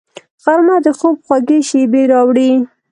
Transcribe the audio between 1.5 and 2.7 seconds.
شېبې راوړي